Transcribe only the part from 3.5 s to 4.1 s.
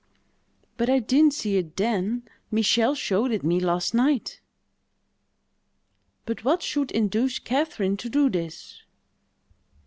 last